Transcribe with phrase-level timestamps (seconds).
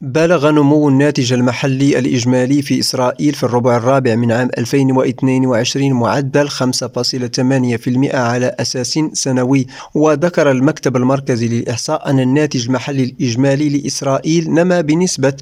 [0.00, 8.14] بلغ نمو الناتج المحلي الإجمالي في إسرائيل في الربع الرابع من عام 2022 معدل 5.8%
[8.14, 15.34] على أساس سنوي وذكر المكتب المركزي للإحصاء أن الناتج المحلي الإجمالي لإسرائيل نما بنسبة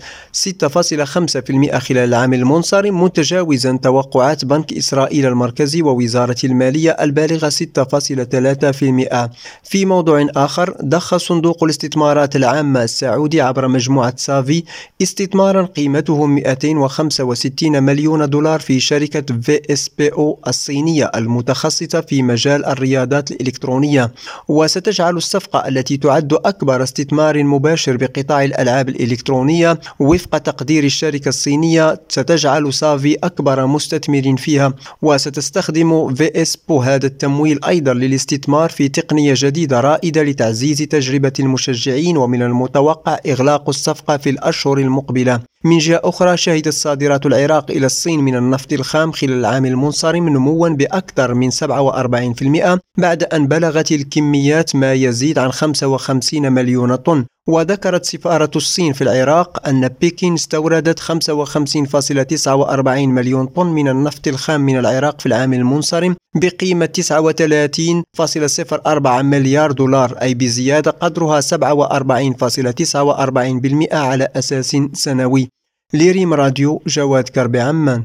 [0.51, 7.55] 6.5% خلال العام المنصرم متجاوزا توقعات بنك إسرائيل المركزي ووزارة المالية البالغة 6.3%
[9.63, 14.63] في موضوع آخر ضخ صندوق الاستثمارات العامة السعودي عبر مجموعة سافي
[15.03, 24.13] استثمارا قيمته 265 مليون دولار في شركة VSPO الصينية المتخصصة في مجال الرياضات الإلكترونية.
[24.49, 32.01] وستجعل الصفقة التي تعد أكبر استثمار مباشر بقطاع الألعاب الإلكترونية وفق تقدير الشركة الصينية.
[32.09, 40.23] ستجعل سافي أكبر مستثمر فيها وستستخدم VSPO هذا التمويل أيضا للاستثمار في تقنية جديدة رائدة
[40.23, 45.41] لتعزيز تجربة المشجعين ومن المتوقع إغلاق الصفقة في الأشهر المقبلة.
[45.67, 50.69] من جهة أخرى شهدت صادرات العراق إلى الصين من النفط الخام خلال العام المنصرم نموا
[50.69, 57.25] بأكثر من 47% بعد أن بلغت الكميات ما يزيد عن 55 مليون طن.
[57.49, 64.79] وذكرت سفارة الصين في العراق أن بكين استوردت 55.49 مليون طن من النفط الخام من
[64.79, 71.47] العراق في العام المنصرم بقيمة 39.04 مليار دولار أي بزيادة قدرها 47.49%
[73.93, 75.54] على أساس سنوي.
[75.95, 78.05] لريم راديو جواد كربي عمان